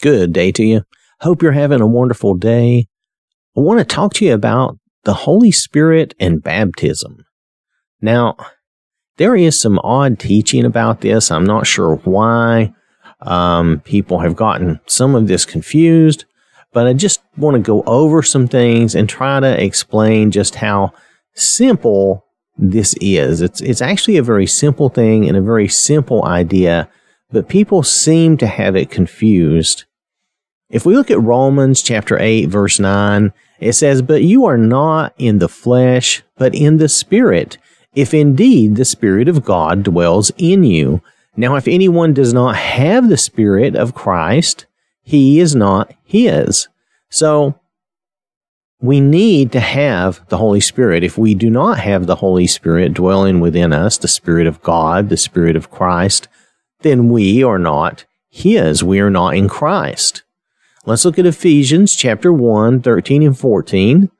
Good 0.00 0.32
day 0.32 0.50
to 0.52 0.64
you. 0.64 0.82
Hope 1.20 1.42
you're 1.42 1.52
having 1.52 1.82
a 1.82 1.86
wonderful 1.86 2.32
day. 2.34 2.88
I 3.54 3.60
want 3.60 3.80
to 3.80 3.84
talk 3.84 4.14
to 4.14 4.24
you 4.24 4.32
about 4.32 4.78
the 5.04 5.12
Holy 5.12 5.50
Spirit 5.50 6.14
and 6.18 6.42
baptism. 6.42 7.26
Now, 8.00 8.36
there 9.18 9.36
is 9.36 9.60
some 9.60 9.78
odd 9.80 10.18
teaching 10.18 10.64
about 10.64 11.02
this. 11.02 11.30
I'm 11.30 11.44
not 11.44 11.66
sure 11.66 11.96
why. 11.96 12.72
Um, 13.20 13.80
people 13.80 14.20
have 14.20 14.36
gotten 14.36 14.80
some 14.86 15.14
of 15.14 15.28
this 15.28 15.44
confused, 15.44 16.24
but 16.72 16.86
I 16.86 16.94
just 16.94 17.20
want 17.36 17.56
to 17.56 17.60
go 17.60 17.82
over 17.82 18.22
some 18.22 18.48
things 18.48 18.94
and 18.94 19.06
try 19.06 19.38
to 19.38 19.62
explain 19.62 20.30
just 20.30 20.54
how 20.54 20.94
simple 21.34 22.24
this 22.56 22.94
is. 23.02 23.42
It's, 23.42 23.60
it's 23.60 23.82
actually 23.82 24.16
a 24.16 24.22
very 24.22 24.46
simple 24.46 24.88
thing 24.88 25.28
and 25.28 25.36
a 25.36 25.42
very 25.42 25.68
simple 25.68 26.24
idea, 26.24 26.88
but 27.30 27.50
people 27.50 27.82
seem 27.82 28.38
to 28.38 28.46
have 28.46 28.74
it 28.76 28.90
confused 28.90 29.84
if 30.70 30.86
we 30.86 30.94
look 30.94 31.10
at 31.10 31.20
Romans 31.20 31.82
chapter 31.82 32.18
8, 32.18 32.46
verse 32.46 32.78
9, 32.78 33.32
it 33.58 33.72
says, 33.72 34.02
But 34.02 34.22
you 34.22 34.44
are 34.46 34.56
not 34.56 35.14
in 35.18 35.38
the 35.38 35.48
flesh, 35.48 36.22
but 36.36 36.54
in 36.54 36.78
the 36.78 36.88
Spirit, 36.88 37.58
if 37.94 38.14
indeed 38.14 38.76
the 38.76 38.84
Spirit 38.84 39.28
of 39.28 39.44
God 39.44 39.82
dwells 39.82 40.30
in 40.38 40.62
you. 40.62 41.02
Now, 41.36 41.56
if 41.56 41.66
anyone 41.66 42.14
does 42.14 42.32
not 42.32 42.56
have 42.56 43.08
the 43.08 43.16
Spirit 43.16 43.74
of 43.74 43.94
Christ, 43.94 44.66
he 45.02 45.40
is 45.40 45.54
not 45.54 45.92
his. 46.04 46.68
So, 47.10 47.58
we 48.80 49.00
need 49.00 49.52
to 49.52 49.60
have 49.60 50.26
the 50.28 50.38
Holy 50.38 50.60
Spirit. 50.60 51.04
If 51.04 51.18
we 51.18 51.34
do 51.34 51.50
not 51.50 51.78
have 51.80 52.06
the 52.06 52.16
Holy 52.16 52.46
Spirit 52.46 52.94
dwelling 52.94 53.40
within 53.40 53.72
us, 53.72 53.98
the 53.98 54.08
Spirit 54.08 54.46
of 54.46 54.62
God, 54.62 55.08
the 55.08 55.16
Spirit 55.16 55.56
of 55.56 55.70
Christ, 55.70 56.28
then 56.80 57.10
we 57.10 57.42
are 57.42 57.58
not 57.58 58.04
His. 58.30 58.82
We 58.82 59.00
are 59.00 59.10
not 59.10 59.34
in 59.34 59.48
Christ. 59.48 60.22
Let's 60.86 61.04
look 61.04 61.18
at 61.18 61.26
Ephesians 61.26 61.94
chapter 61.94 62.32
1, 62.32 62.80
13 62.80 63.22
and 63.22 63.38
14. 63.38 64.10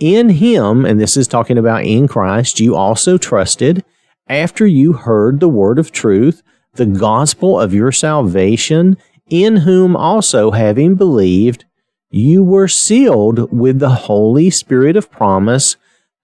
In 0.00 0.28
him, 0.28 0.84
and 0.84 1.00
this 1.00 1.16
is 1.16 1.26
talking 1.26 1.56
about 1.56 1.84
in 1.84 2.08
Christ, 2.08 2.60
you 2.60 2.76
also 2.76 3.16
trusted 3.16 3.82
after 4.28 4.66
you 4.66 4.92
heard 4.92 5.40
the 5.40 5.48
word 5.48 5.78
of 5.78 5.92
truth, 5.92 6.42
the 6.74 6.84
gospel 6.84 7.58
of 7.58 7.72
your 7.72 7.90
salvation, 7.90 8.98
in 9.30 9.56
whom 9.58 9.96
also 9.96 10.50
having 10.50 10.94
believed, 10.94 11.64
you 12.10 12.42
were 12.42 12.68
sealed 12.68 13.50
with 13.50 13.78
the 13.78 13.88
Holy 13.88 14.50
Spirit 14.50 14.96
of 14.96 15.10
promise, 15.10 15.76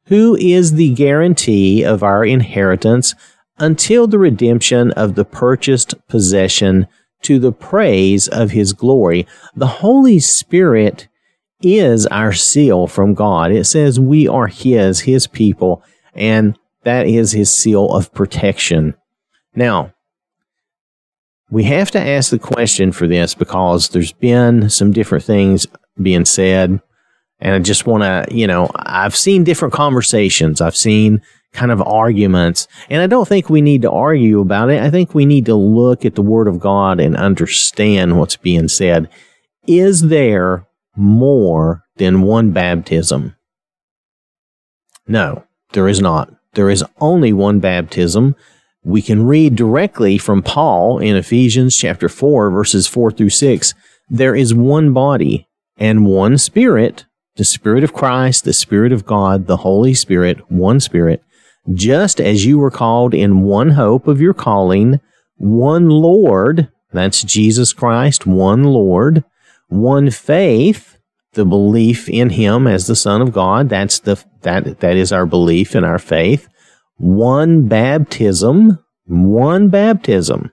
who 0.06 0.37
is 0.37 0.75
the 0.75 0.92
guarantee 0.94 1.83
of 1.84 2.03
our 2.03 2.22
inheritance 2.22 3.15
until 3.59 4.06
the 4.06 4.19
redemption 4.19 4.91
of 4.92 5.15
the 5.15 5.25
purchased 5.25 5.94
possession 6.06 6.87
to 7.23 7.39
the 7.39 7.53
praise 7.53 8.29
of 8.29 8.51
his 8.51 8.73
glory. 8.73 9.27
The 9.55 9.67
Holy 9.67 10.19
Spirit 10.19 11.09
is 11.62 12.07
our 12.07 12.33
seal 12.33 12.87
from 12.87 13.15
God. 13.15 13.53
It 13.53 13.65
says 13.65 14.01
we 14.01 14.27
are 14.27 14.47
his, 14.47 15.01
his 15.01 15.27
people, 15.27 15.83
and 16.15 16.59
that 16.85 17.07
is 17.07 17.33
his 17.33 17.55
seal 17.55 17.93
of 17.93 18.12
protection. 18.15 18.95
Now, 19.55 19.93
we 21.51 21.65
have 21.65 21.91
to 21.91 22.01
ask 22.01 22.31
the 22.31 22.39
question 22.39 22.93
for 22.93 23.07
this 23.07 23.34
because 23.34 23.89
there's 23.89 24.12
been 24.12 24.71
some 24.71 24.93
different 24.93 25.25
things 25.25 25.67
being 26.01 26.25
said. 26.25 26.81
And 27.41 27.55
I 27.55 27.59
just 27.59 27.87
want 27.87 28.03
to, 28.03 28.34
you 28.34 28.47
know, 28.47 28.71
I've 28.77 29.17
seen 29.17 29.45
different 29.45 29.75
conversations. 29.75 30.61
I've 30.61 30.77
seen 30.77 31.23
kind 31.53 31.70
of 31.70 31.83
arguments. 31.83 32.69
And 32.89 33.03
I 33.03 33.06
don't 33.06 33.27
think 33.27 33.51
we 33.51 33.61
need 33.61 33.83
to 33.83 33.91
argue 33.91 34.41
about 34.41 34.70
it. 34.70 34.83
I 34.83 34.91
think 34.91 35.15
we 35.15 35.27
need 35.27 35.47
to 35.47 35.55
look 35.55 36.05
at 36.05 36.15
the 36.15 36.23
Word 36.23 36.48
of 36.48 36.61
God 36.61 37.01
and 37.01 37.17
understand 37.17 38.19
what's 38.19 38.37
being 38.37 38.69
said. 38.69 39.09
Is 39.67 40.09
there 40.09 40.67
more 40.97 41.84
than 41.97 42.23
one 42.23 42.53
baptism? 42.53 43.37
No, 45.06 45.45
there 45.73 45.89
is 45.89 46.01
not. 46.01 46.33
There 46.55 46.71
is 46.71 46.84
only 47.00 47.33
one 47.33 47.61
baptism. 47.61 48.37
We 48.82 49.03
can 49.03 49.27
read 49.27 49.56
directly 49.56 50.19
from 50.19 50.43
Paul 50.43 50.99
in 50.99 51.17
Ephesians 51.17 51.77
chapter 51.77 52.09
4, 52.09 52.50
verses 52.50 52.87
4 52.87 53.11
through 53.11 53.31
6. 53.31 53.75
There 54.09 54.34
is 54.34 54.55
one 54.55 54.93
body 54.93 55.49
and 55.77 56.06
one 56.06 56.38
spirit, 56.38 57.06
the 57.37 57.44
Spirit 57.44 57.84
of 57.84 57.93
Christ, 57.93 58.44
the 58.44 58.53
Spirit 58.53 58.93
of 58.93 59.06
God, 59.06 59.47
the 59.47 59.59
Holy 59.59 59.94
Spirit, 59.94 60.50
one 60.50 60.81
Spirit 60.81 61.22
just 61.72 62.21
as 62.21 62.47
you 62.47 62.59
were 62.59 62.71
called 62.71 63.15
in 63.15 63.43
one 63.43 63.71
hope 63.71 64.06
of 64.06 64.21
your 64.21 64.34
calling, 64.34 65.00
one 65.37 65.88
Lord, 65.88 66.71
that's 66.93 67.22
Jesus 67.22 67.72
Christ, 67.72 68.26
one 68.26 68.65
Lord, 68.65 69.25
one 69.69 70.10
faith, 70.10 70.99
the 71.32 71.44
belief 71.44 72.09
in 72.09 72.31
him 72.31 72.66
as 72.66 72.87
the 72.87 72.97
Son 72.97 73.22
of 73.22 73.32
God, 73.32 73.69
that's 73.69 74.00
the 74.00 74.22
that 74.43 74.81
that 74.81 74.97
is 74.97 75.12
our 75.12 75.26
belief 75.26 75.76
in 75.76 75.84
our 75.84 75.99
faith, 75.99 76.49
one 76.97 77.69
baptism, 77.69 78.78
one 79.06 79.69
baptism. 79.69 80.50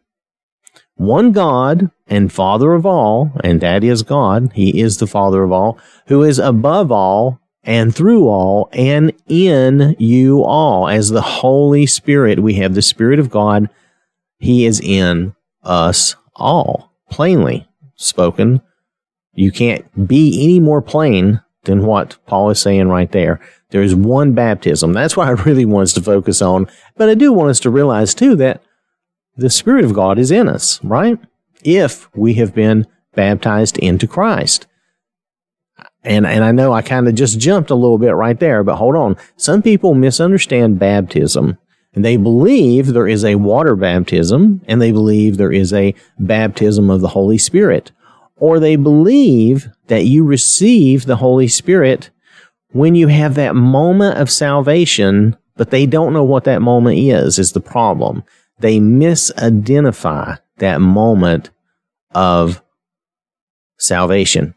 One 0.97 1.31
God 1.31 1.91
and 2.07 2.31
Father 2.31 2.73
of 2.73 2.83
all, 2.83 3.31
and 3.43 3.61
that 3.61 3.83
is 3.83 4.01
God, 4.01 4.51
He 4.53 4.81
is 4.81 4.97
the 4.97 5.05
Father 5.05 5.43
of 5.43 5.51
all, 5.51 5.77
who 6.07 6.23
is 6.23 6.39
above 6.39 6.91
all 6.91 7.39
and 7.67 7.93
through 7.93 8.27
all 8.27 8.69
and 8.71 9.11
in 9.27 9.95
you 9.99 10.43
all. 10.43 10.87
As 10.87 11.09
the 11.09 11.21
Holy 11.21 11.85
Spirit, 11.85 12.39
we 12.39 12.55
have 12.55 12.73
the 12.73 12.81
Spirit 12.81 13.19
of 13.19 13.29
God. 13.29 13.69
He 14.39 14.65
is 14.65 14.79
in 14.79 15.35
us 15.63 16.15
all. 16.35 16.93
Plainly 17.11 17.67
spoken, 17.95 18.61
you 19.33 19.51
can't 19.51 20.07
be 20.07 20.43
any 20.43 20.59
more 20.59 20.81
plain 20.81 21.41
than 21.65 21.85
what 21.85 22.17
Paul 22.25 22.49
is 22.49 22.61
saying 22.61 22.87
right 22.87 23.11
there. 23.11 23.41
There's 23.69 23.93
one 23.93 24.33
baptism. 24.33 24.93
That's 24.93 25.17
what 25.17 25.27
I 25.27 25.31
really 25.31 25.65
want 25.65 25.83
us 25.83 25.93
to 25.93 26.01
focus 26.01 26.41
on. 26.41 26.67
But 26.95 27.09
I 27.09 27.15
do 27.15 27.33
want 27.33 27.49
us 27.49 27.59
to 27.61 27.69
realize 27.69 28.15
too 28.15 28.35
that 28.37 28.63
the 29.35 29.49
Spirit 29.49 29.83
of 29.83 29.93
God 29.93 30.17
is 30.17 30.31
in 30.31 30.47
us, 30.47 30.81
right? 30.83 31.19
If 31.63 32.09
we 32.15 32.35
have 32.35 32.55
been 32.55 32.87
baptized 33.13 33.77
into 33.79 34.07
Christ. 34.07 34.67
And, 36.07 36.25
and 36.25 36.43
I 36.43 36.53
know 36.53 36.71
I 36.71 36.81
kind 36.81 37.07
of 37.07 37.15
just 37.15 37.37
jumped 37.37 37.69
a 37.69 37.75
little 37.75 37.97
bit 37.97 38.15
right 38.15 38.39
there, 38.39 38.63
but 38.63 38.77
hold 38.77 38.95
on. 38.95 39.17
Some 39.35 39.61
people 39.61 39.93
misunderstand 39.93 40.79
baptism 40.79 41.57
and 41.93 42.05
they 42.05 42.15
believe 42.15 42.87
there 42.87 43.07
is 43.07 43.25
a 43.25 43.35
water 43.35 43.75
baptism 43.75 44.61
and 44.67 44.81
they 44.81 44.91
believe 44.91 45.35
there 45.35 45.51
is 45.51 45.73
a 45.73 45.93
baptism 46.17 46.89
of 46.89 47.01
the 47.01 47.09
Holy 47.09 47.37
Spirit. 47.37 47.91
Or 48.37 48.59
they 48.59 48.77
believe 48.77 49.67
that 49.87 50.05
you 50.05 50.23
receive 50.23 51.05
the 51.05 51.17
Holy 51.17 51.49
Spirit 51.49 52.09
when 52.71 52.95
you 52.95 53.07
have 53.07 53.35
that 53.35 53.55
moment 53.55 54.17
of 54.17 54.31
salvation, 54.31 55.35
but 55.55 55.71
they 55.71 55.85
don't 55.85 56.13
know 56.13 56.23
what 56.23 56.45
that 56.45 56.61
moment 56.61 56.99
is, 56.99 57.37
is 57.37 57.51
the 57.51 57.59
problem. 57.59 58.23
They 58.59 58.79
misidentify 58.79 60.37
that 60.57 60.79
moment 60.79 61.49
of 62.11 62.61
salvation. 63.77 64.53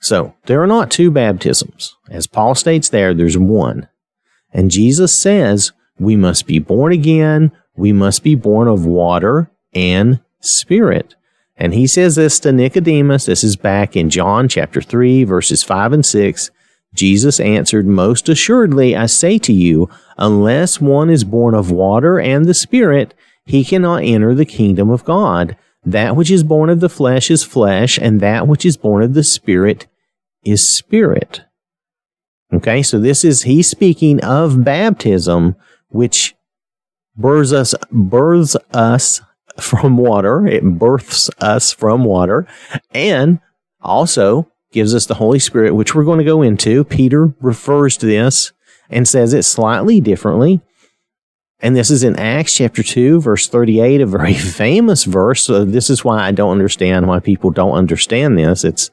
So 0.00 0.34
there 0.46 0.62
are 0.62 0.66
not 0.66 0.90
two 0.90 1.10
baptisms. 1.10 1.96
As 2.08 2.26
Paul 2.26 2.54
states 2.54 2.88
there, 2.88 3.14
there's 3.14 3.38
one. 3.38 3.88
And 4.52 4.70
Jesus 4.70 5.14
says 5.14 5.72
we 5.98 6.16
must 6.16 6.46
be 6.46 6.58
born 6.58 6.92
again. 6.92 7.52
We 7.76 7.92
must 7.92 8.24
be 8.24 8.34
born 8.34 8.66
of 8.66 8.86
water 8.86 9.50
and 9.74 10.20
spirit. 10.40 11.14
And 11.56 11.74
he 11.74 11.86
says 11.86 12.16
this 12.16 12.40
to 12.40 12.52
Nicodemus. 12.52 13.26
This 13.26 13.44
is 13.44 13.56
back 13.56 13.94
in 13.94 14.08
John 14.08 14.48
chapter 14.48 14.80
3, 14.80 15.24
verses 15.24 15.62
5 15.62 15.92
and 15.92 16.06
6. 16.06 16.50
Jesus 16.94 17.38
answered, 17.38 17.86
Most 17.86 18.28
assuredly, 18.30 18.96
I 18.96 19.06
say 19.06 19.38
to 19.40 19.52
you, 19.52 19.88
unless 20.16 20.80
one 20.80 21.10
is 21.10 21.22
born 21.22 21.54
of 21.54 21.70
water 21.70 22.18
and 22.18 22.46
the 22.46 22.54
Spirit, 22.54 23.14
he 23.44 23.62
cannot 23.62 24.02
enter 24.02 24.34
the 24.34 24.46
kingdom 24.46 24.88
of 24.88 25.04
God. 25.04 25.56
That 25.84 26.16
which 26.16 26.30
is 26.30 26.42
born 26.42 26.70
of 26.70 26.80
the 26.80 26.88
flesh 26.88 27.30
is 27.30 27.44
flesh, 27.44 27.98
and 27.98 28.20
that 28.20 28.48
which 28.48 28.64
is 28.64 28.76
born 28.76 29.02
of 29.02 29.14
the 29.14 29.24
Spirit 29.24 29.86
is 30.44 30.66
spirit. 30.66 31.42
Okay, 32.52 32.82
so 32.82 32.98
this 32.98 33.24
is, 33.24 33.42
he's 33.42 33.68
speaking 33.68 34.22
of 34.24 34.64
baptism, 34.64 35.54
which 35.88 36.34
births 37.16 37.52
us, 37.52 37.74
births 37.92 38.56
us 38.72 39.20
from 39.58 39.96
water. 39.96 40.46
It 40.46 40.64
births 40.64 41.30
us 41.40 41.72
from 41.72 42.04
water 42.04 42.46
and 42.92 43.40
also 43.80 44.50
gives 44.72 44.94
us 44.94 45.06
the 45.06 45.14
Holy 45.14 45.38
Spirit, 45.38 45.74
which 45.74 45.94
we're 45.94 46.04
going 46.04 46.18
to 46.18 46.24
go 46.24 46.42
into. 46.42 46.84
Peter 46.84 47.34
refers 47.40 47.96
to 47.98 48.06
this 48.06 48.52
and 48.88 49.06
says 49.06 49.32
it 49.32 49.44
slightly 49.44 50.00
differently. 50.00 50.60
And 51.60 51.76
this 51.76 51.90
is 51.90 52.02
in 52.02 52.16
Acts 52.16 52.54
chapter 52.54 52.82
2, 52.82 53.20
verse 53.20 53.46
38, 53.46 54.00
a 54.00 54.06
very 54.06 54.34
famous 54.34 55.04
verse. 55.04 55.42
So 55.44 55.64
this 55.64 55.90
is 55.90 56.04
why 56.04 56.20
I 56.20 56.32
don't 56.32 56.52
understand 56.52 57.06
why 57.06 57.20
people 57.20 57.50
don't 57.50 57.72
understand 57.72 58.38
this. 58.38 58.64
It's 58.64 58.90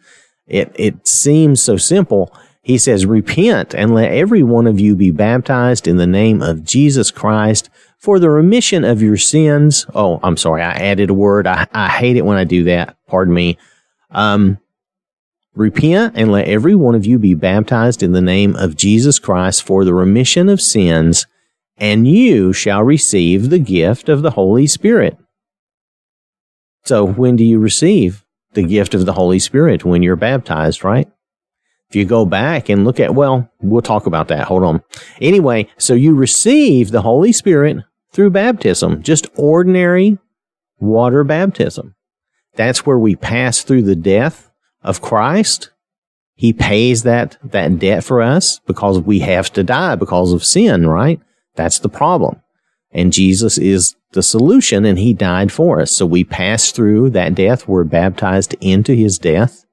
it, 0.47 0.71
it 0.75 1.07
seems 1.07 1.61
so 1.61 1.77
simple. 1.77 2.33
He 2.61 2.77
says, 2.77 3.05
Repent 3.05 3.73
and 3.73 3.93
let 3.93 4.11
every 4.11 4.43
one 4.43 4.67
of 4.67 4.79
you 4.79 4.95
be 4.95 5.11
baptized 5.11 5.87
in 5.87 5.97
the 5.97 6.07
name 6.07 6.41
of 6.41 6.63
Jesus 6.63 7.11
Christ 7.11 7.69
for 7.97 8.19
the 8.19 8.29
remission 8.29 8.83
of 8.83 9.01
your 9.01 9.17
sins. 9.17 9.85
Oh, 9.93 10.19
I'm 10.23 10.37
sorry. 10.37 10.61
I 10.61 10.71
added 10.71 11.09
a 11.09 11.13
word. 11.13 11.47
I, 11.47 11.67
I 11.71 11.89
hate 11.89 12.17
it 12.17 12.25
when 12.25 12.37
I 12.37 12.43
do 12.43 12.65
that. 12.65 12.97
pardon 13.07 13.33
me. 13.33 13.57
Um, 14.11 14.59
Repent 15.57 16.13
and 16.15 16.31
let 16.31 16.47
every 16.47 16.75
one 16.75 16.93
of 16.93 17.07
you 17.07 17.17
be 17.17 17.33
baptized 17.33 18.03
in 18.03 18.11
the 18.11 18.21
name 18.21 18.55
of 18.55 18.77
Jesus 18.77 19.17
Christ 19.17 19.63
for 19.63 19.83
the 19.83 19.93
remission 19.93 20.49
of 20.49 20.61
sins, 20.61 21.25
and 21.77 22.07
you 22.07 22.53
shall 22.53 22.83
receive 22.83 23.49
the 23.49 23.57
gift 23.57 24.07
of 24.07 24.21
the 24.21 24.29
Holy 24.29 24.67
Spirit. 24.67 25.17
So, 26.85 27.07
when 27.07 27.37
do 27.37 27.43
you 27.43 27.57
receive 27.57 28.23
the 28.57 28.63
gift 28.63 28.93
of 28.93 29.05
the 29.05 29.13
Holy 29.13 29.39
Spirit? 29.39 29.85
When 29.85 30.03
you're 30.03 30.17
baptized, 30.17 30.83
right? 30.83 31.07
If 31.89 31.95
you 31.95 32.03
go 32.03 32.25
back 32.25 32.67
and 32.67 32.83
look 32.83 32.99
at, 32.99 33.15
well, 33.15 33.49
we'll 33.61 33.81
talk 33.81 34.07
about 34.07 34.27
that. 34.27 34.47
Hold 34.47 34.63
on. 34.63 34.83
Anyway, 35.21 35.69
so 35.77 35.93
you 35.93 36.15
receive 36.15 36.91
the 36.91 37.01
Holy 37.01 37.31
Spirit 37.31 37.77
through 38.11 38.31
baptism, 38.31 39.03
just 39.03 39.27
ordinary 39.35 40.17
water 40.79 41.23
baptism. 41.23 41.95
That's 42.55 42.85
where 42.85 42.99
we 42.99 43.15
pass 43.15 43.61
through 43.63 43.83
the 43.83 43.95
death 43.95 44.51
of 44.81 45.01
Christ. 45.01 45.71
He 46.35 46.51
pays 46.51 47.03
that, 47.03 47.37
that 47.43 47.79
debt 47.79 48.03
for 48.03 48.21
us 48.21 48.59
because 48.67 48.99
we 48.99 49.19
have 49.19 49.53
to 49.53 49.63
die 49.63 49.95
because 49.95 50.33
of 50.33 50.43
sin, 50.43 50.87
right? 50.87 51.21
That's 51.55 51.79
the 51.79 51.89
problem. 51.89 52.41
And 52.91 53.13
Jesus 53.13 53.57
is 53.57 53.95
the 54.11 54.23
solution 54.23 54.85
and 54.85 54.97
he 54.97 55.13
died 55.13 55.51
for 55.51 55.81
us. 55.81 55.91
So 55.91 56.05
we 56.05 56.23
pass 56.23 56.71
through 56.71 57.11
that 57.11 57.35
death. 57.35 57.67
We're 57.67 57.83
baptized 57.83 58.55
into 58.61 58.93
his 58.93 59.19
death. 59.19 59.65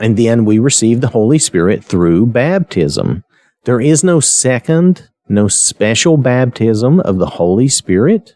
And 0.00 0.16
then 0.16 0.44
we 0.44 0.58
receive 0.58 1.00
the 1.00 1.08
Holy 1.08 1.38
Spirit 1.38 1.84
through 1.84 2.26
baptism. 2.26 3.24
There 3.64 3.80
is 3.80 4.02
no 4.02 4.20
second, 4.20 5.08
no 5.28 5.48
special 5.48 6.16
baptism 6.16 7.00
of 7.00 7.18
the 7.18 7.26
Holy 7.26 7.68
Spirit. 7.68 8.34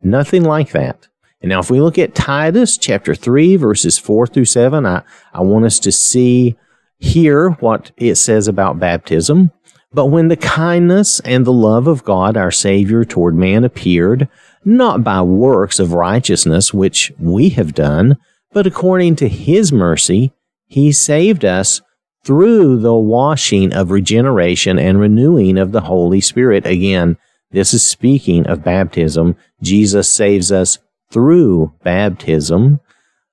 Nothing 0.00 0.44
like 0.44 0.70
that. 0.72 1.08
And 1.40 1.50
now, 1.50 1.60
if 1.60 1.70
we 1.70 1.80
look 1.80 1.98
at 1.98 2.14
Titus 2.14 2.76
chapter 2.76 3.14
3, 3.14 3.56
verses 3.56 3.96
4 3.96 4.26
through 4.26 4.44
7, 4.44 4.84
I, 4.84 5.02
I 5.32 5.40
want 5.40 5.64
us 5.64 5.78
to 5.80 5.92
see 5.92 6.56
here 6.98 7.50
what 7.60 7.92
it 7.96 8.16
says 8.16 8.48
about 8.48 8.80
baptism. 8.80 9.52
But 9.92 10.06
when 10.06 10.28
the 10.28 10.36
kindness 10.36 11.20
and 11.20 11.46
the 11.46 11.52
love 11.52 11.86
of 11.86 12.04
God 12.04 12.36
our 12.36 12.50
Savior 12.50 13.04
toward 13.04 13.34
man 13.34 13.64
appeared, 13.64 14.28
not 14.64 15.02
by 15.02 15.22
works 15.22 15.78
of 15.78 15.94
righteousness 15.94 16.74
which 16.74 17.12
we 17.18 17.50
have 17.50 17.74
done, 17.74 18.18
but 18.52 18.66
according 18.66 19.16
to 19.16 19.28
his 19.28 19.72
mercy, 19.72 20.32
he 20.66 20.92
saved 20.92 21.44
us 21.44 21.80
through 22.24 22.78
the 22.78 22.94
washing 22.94 23.72
of 23.72 23.90
regeneration 23.90 24.78
and 24.78 25.00
renewing 25.00 25.56
of 25.56 25.72
the 25.72 25.82
Holy 25.82 26.20
Spirit. 26.20 26.66
Again, 26.66 27.16
this 27.50 27.72
is 27.72 27.86
speaking 27.86 28.46
of 28.46 28.64
baptism. 28.64 29.36
Jesus 29.62 30.12
saves 30.12 30.52
us 30.52 30.78
through 31.10 31.72
baptism, 31.82 32.80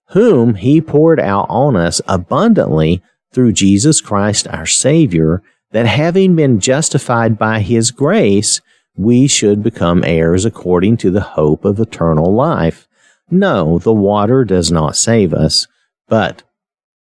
whom 0.09 0.55
he 0.55 0.79
poured 0.79 1.19
out 1.19 1.47
on 1.49 1.75
us 1.75 1.99
abundantly 2.07 3.03
through 3.33 3.51
Jesus 3.51 3.99
Christ 3.99 4.47
our 4.47 4.65
Savior, 4.65 5.43
that 5.75 5.87
having 5.87 6.37
been 6.37 6.57
justified 6.61 7.37
by 7.37 7.59
his 7.59 7.91
grace, 7.91 8.61
we 8.95 9.27
should 9.27 9.61
become 9.61 10.05
heirs 10.05 10.45
according 10.45 10.95
to 10.95 11.11
the 11.11 11.19
hope 11.19 11.65
of 11.65 11.81
eternal 11.81 12.33
life. 12.33 12.87
No, 13.29 13.77
the 13.79 13.91
water 13.91 14.45
does 14.45 14.71
not 14.71 14.95
save 14.95 15.33
us, 15.33 15.67
but 16.07 16.43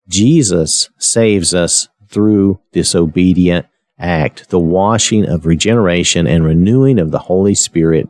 Jesus 0.07 0.89
saves 0.99 1.53
us 1.53 1.89
through 2.07 2.61
this 2.71 2.95
obedient 2.95 3.67
act, 3.99 4.51
the 4.51 4.61
washing 4.61 5.29
of 5.29 5.47
regeneration 5.47 6.29
and 6.29 6.45
renewing 6.45 7.01
of 7.01 7.11
the 7.11 7.19
Holy 7.19 7.57
Spirit 7.57 8.09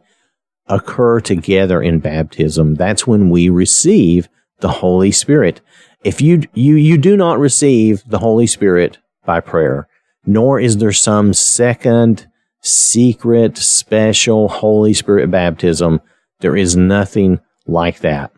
occur 0.67 1.21
together 1.21 1.81
in 1.81 2.01
baptism. 2.01 2.75
That's 2.75 3.07
when 3.07 3.31
we 3.31 3.49
receive 3.49 4.29
the 4.59 4.69
Holy 4.69 5.11
Spirit. 5.11 5.63
If 6.05 6.21
you, 6.21 6.43
you, 6.53 6.75
you 6.75 6.99
do 6.99 7.17
not 7.17 7.39
receive 7.39 8.03
the 8.07 8.19
Holy 8.19 8.47
Spirit 8.47 8.99
by 9.25 9.41
prayer, 9.41 9.89
nor 10.27 10.61
is 10.61 10.77
there 10.79 10.93
some 10.93 11.33
second 11.33 12.27
secret 12.63 13.57
special 13.57 14.49
Holy 14.49 14.93
Spirit 14.93 15.31
baptism. 15.31 16.01
There 16.41 16.57
is 16.57 16.77
nothing 16.77 17.41
like 17.67 18.01
that. 18.01 18.33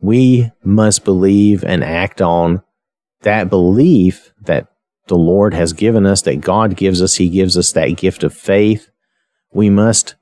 We 0.00 0.50
must 0.62 1.04
believe 1.04 1.64
and 1.64 1.82
act 1.82 2.20
on 2.20 2.62
that 3.22 3.48
belief 3.48 4.32
that 4.42 4.68
the 5.06 5.16
Lord 5.16 5.54
has 5.54 5.72
given 5.72 6.06
us, 6.06 6.22
that 6.22 6.40
God 6.40 6.76
gives 6.76 7.02
us. 7.02 7.16
He 7.16 7.28
gives 7.28 7.56
us 7.56 7.72
that 7.72 7.96
gift 7.96 8.22
of 8.22 8.34
faith. 8.34 8.90
We 9.52 9.70
must 9.70 10.14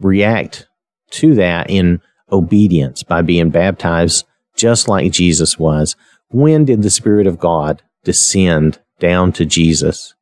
react 0.00 0.66
to 1.12 1.34
that 1.34 1.70
in 1.70 2.00
obedience 2.30 3.02
by 3.02 3.22
being 3.22 3.50
baptized 3.50 4.26
just 4.56 4.88
like 4.88 5.12
Jesus 5.12 5.58
was. 5.58 5.96
When 6.28 6.64
did 6.64 6.82
the 6.82 6.90
Spirit 6.90 7.26
of 7.26 7.38
God 7.38 7.82
descend 8.04 8.78
down 8.98 9.32
to 9.32 9.44
Jesus? 9.44 10.14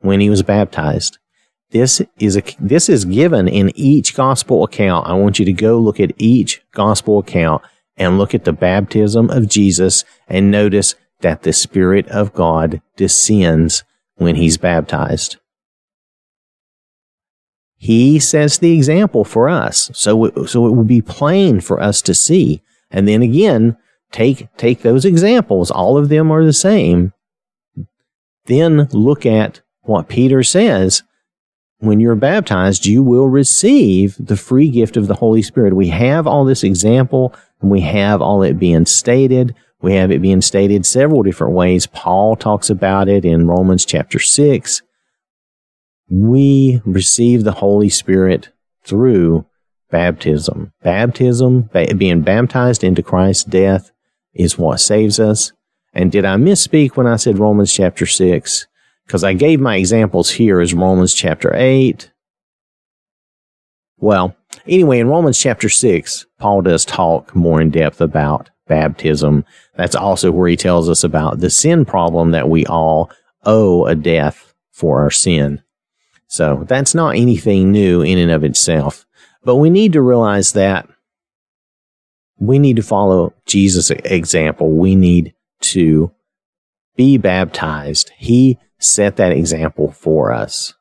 When 0.00 0.20
he 0.20 0.30
was 0.30 0.42
baptized. 0.42 1.18
This 1.70 2.00
is 2.18 2.36
a, 2.36 2.42
this 2.60 2.88
is 2.88 3.04
given 3.04 3.48
in 3.48 3.72
each 3.74 4.14
gospel 4.14 4.62
account. 4.62 5.08
I 5.08 5.14
want 5.14 5.38
you 5.38 5.44
to 5.44 5.52
go 5.52 5.78
look 5.78 5.98
at 5.98 6.12
each 6.18 6.62
gospel 6.72 7.18
account 7.18 7.62
and 7.96 8.18
look 8.18 8.34
at 8.34 8.44
the 8.44 8.52
baptism 8.52 9.30
of 9.30 9.48
Jesus 9.48 10.04
and 10.28 10.50
notice 10.50 10.94
that 11.20 11.42
the 11.42 11.52
Spirit 11.52 12.06
of 12.08 12.32
God 12.32 12.80
descends 12.96 13.82
when 14.16 14.36
he's 14.36 14.58
baptized. 14.58 15.36
He 17.76 18.18
sets 18.18 18.56
the 18.56 18.72
example 18.72 19.24
for 19.24 19.48
us. 19.48 19.90
So, 19.94 20.26
it, 20.26 20.48
so 20.48 20.66
it 20.66 20.70
will 20.70 20.84
be 20.84 21.02
plain 21.02 21.60
for 21.60 21.82
us 21.82 22.00
to 22.02 22.14
see. 22.14 22.62
And 22.90 23.08
then 23.08 23.22
again, 23.22 23.76
take, 24.12 24.46
take 24.56 24.82
those 24.82 25.04
examples. 25.04 25.70
All 25.70 25.98
of 25.98 26.08
them 26.08 26.30
are 26.30 26.44
the 26.44 26.52
same. 26.52 27.12
Then 28.46 28.88
look 28.92 29.24
at 29.26 29.60
what 29.82 30.08
Peter 30.08 30.42
says. 30.42 31.02
When 31.78 32.00
you're 32.00 32.14
baptized, 32.14 32.86
you 32.86 33.02
will 33.02 33.28
receive 33.28 34.16
the 34.18 34.36
free 34.36 34.70
gift 34.70 34.96
of 34.96 35.06
the 35.06 35.14
Holy 35.14 35.42
Spirit. 35.42 35.74
We 35.74 35.88
have 35.88 36.26
all 36.26 36.44
this 36.44 36.64
example 36.64 37.34
and 37.60 37.70
we 37.70 37.80
have 37.82 38.22
all 38.22 38.42
it 38.42 38.58
being 38.58 38.86
stated. 38.86 39.54
We 39.82 39.94
have 39.94 40.10
it 40.10 40.22
being 40.22 40.40
stated 40.40 40.86
several 40.86 41.22
different 41.22 41.52
ways. 41.52 41.86
Paul 41.86 42.36
talks 42.36 42.70
about 42.70 43.08
it 43.08 43.24
in 43.24 43.46
Romans 43.46 43.84
chapter 43.84 44.18
6 44.18 44.82
we 46.08 46.80
receive 46.84 47.44
the 47.44 47.52
Holy 47.52 47.88
Spirit 47.88 48.50
through 48.82 49.46
baptism. 49.90 50.72
Baptism, 50.82 51.70
being 51.96 52.22
baptized 52.22 52.84
into 52.84 53.02
Christ's 53.02 53.44
death, 53.44 53.90
is 54.34 54.58
what 54.58 54.80
saves 54.80 55.18
us. 55.18 55.52
And 55.94 56.10
did 56.10 56.24
I 56.24 56.36
misspeak 56.36 56.96
when 56.96 57.06
I 57.06 57.16
said 57.16 57.38
Romans 57.38 57.72
chapter 57.72 58.04
6? 58.04 58.66
Because 59.06 59.22
I 59.22 59.32
gave 59.32 59.60
my 59.60 59.76
examples 59.76 60.30
here 60.30 60.60
as 60.60 60.74
Romans 60.74 61.14
chapter 61.14 61.54
8. 61.54 62.10
Well, 63.98 64.36
anyway, 64.66 64.98
in 64.98 65.08
Romans 65.08 65.38
chapter 65.38 65.68
6, 65.68 66.26
Paul 66.38 66.62
does 66.62 66.84
talk 66.84 67.34
more 67.34 67.60
in 67.60 67.70
depth 67.70 68.00
about 68.00 68.50
baptism. 68.66 69.44
That's 69.76 69.94
also 69.94 70.32
where 70.32 70.48
he 70.48 70.56
tells 70.56 70.88
us 70.88 71.04
about 71.04 71.38
the 71.38 71.50
sin 71.50 71.84
problem 71.84 72.32
that 72.32 72.48
we 72.48 72.66
all 72.66 73.10
owe 73.44 73.86
a 73.86 73.94
death 73.94 74.54
for 74.72 75.02
our 75.02 75.10
sin. 75.10 75.62
So 76.26 76.64
that's 76.66 76.94
not 76.94 77.16
anything 77.16 77.70
new 77.70 78.02
in 78.02 78.18
and 78.18 78.30
of 78.30 78.42
itself. 78.42 79.06
But 79.44 79.56
we 79.56 79.70
need 79.70 79.92
to 79.92 80.00
realize 80.00 80.52
that 80.52 80.88
we 82.38 82.58
need 82.58 82.76
to 82.76 82.82
follow 82.82 83.34
Jesus' 83.46 83.90
example. 83.90 84.72
We 84.72 84.96
need 84.96 85.34
to 85.72 86.12
be 86.96 87.18
baptized. 87.18 88.10
He 88.16 88.58
set 88.78 89.16
that 89.16 89.32
example 89.32 89.92
for 89.92 90.32
us. 90.32 90.74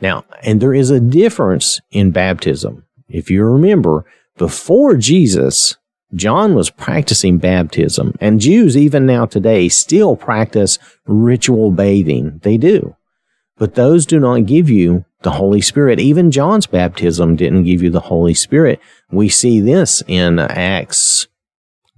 Now, 0.00 0.24
and 0.42 0.60
there 0.60 0.74
is 0.74 0.90
a 0.90 1.00
difference 1.00 1.80
in 1.90 2.10
baptism. 2.10 2.86
If 3.08 3.30
you 3.30 3.44
remember, 3.44 4.06
before 4.38 4.96
Jesus, 4.96 5.76
John 6.14 6.54
was 6.54 6.70
practicing 6.70 7.38
baptism, 7.38 8.14
and 8.20 8.40
Jews 8.40 8.76
even 8.76 9.04
now 9.04 9.26
today 9.26 9.68
still 9.68 10.16
practice 10.16 10.78
ritual 11.06 11.70
bathing. 11.70 12.40
They 12.42 12.56
do 12.56 12.96
but 13.60 13.74
those 13.74 14.06
do 14.06 14.18
not 14.18 14.46
give 14.46 14.70
you 14.70 15.04
the 15.20 15.32
Holy 15.32 15.60
Spirit. 15.60 16.00
Even 16.00 16.30
John's 16.30 16.66
baptism 16.66 17.36
didn't 17.36 17.64
give 17.64 17.82
you 17.82 17.90
the 17.90 18.00
Holy 18.00 18.32
Spirit. 18.32 18.80
We 19.10 19.28
see 19.28 19.60
this 19.60 20.02
in 20.08 20.38
Acts. 20.38 21.28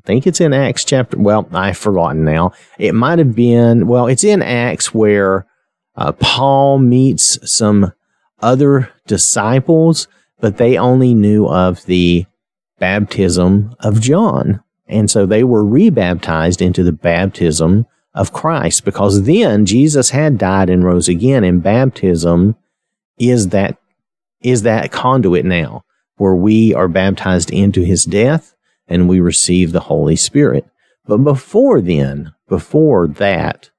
Think 0.05 0.27
it's 0.27 0.41
in 0.41 0.53
Acts 0.53 0.85
chapter. 0.85 1.19
Well, 1.19 1.49
I've 1.53 1.79
forgotten 1.79 2.25
now. 2.25 2.53
It 2.79 2.95
might 2.95 3.19
have 3.19 3.35
been. 3.35 3.87
Well, 3.87 4.07
it's 4.07 4.25
in 4.25 4.43
Acts 4.43 4.93
where 4.93 5.47
uh, 5.97 6.13
Paul 6.13 6.79
meets 6.79 7.39
some 7.51 7.93
other 8.41 8.93
disciples, 9.07 10.09
but 10.41 10.57
they 10.57 10.77
only 10.77 11.15
knew 11.15 11.47
of 11.47 11.85
the 11.87 12.27
baptism 12.79 13.75
of 13.79 14.01
John, 14.01 14.61
and 14.89 15.09
so 15.09 15.25
they 15.25 15.45
were 15.45 15.65
rebaptized 15.65 16.61
into 16.61 16.83
the 16.83 16.93
baptism 16.93 17.87
of 18.15 18.33
Christ 18.33 18.85
because 18.85 19.23
then 19.23 19.65
Jesus 19.65 20.11
had 20.11 20.37
died 20.37 20.69
and 20.69 20.85
rose 20.85 21.09
again 21.09 21.45
and 21.45 21.63
baptism 21.63 22.57
is 23.19 23.49
that 23.49 23.79
is 24.43 24.63
that 24.63 24.93
conduit 24.93 25.45
now 25.45 25.85
where 26.17 26.35
we 26.35 26.75
are 26.75 26.89
baptized 26.89 27.51
into 27.51 27.83
his 27.83 28.05
death 28.05 28.55
and 28.89 29.09
we 29.09 29.21
receive 29.21 29.73
the 29.73 29.81
Holy 29.81 30.17
Spirit. 30.17 30.67
But 31.07 31.19
before 31.19 31.81
then, 31.81 32.33
before 32.49 33.07
that, 33.09 33.71